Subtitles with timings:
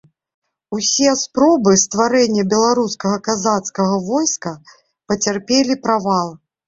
[0.77, 4.55] Усе спробы стварэння беларускага казацкага войска
[5.11, 6.27] пацярпелі правал.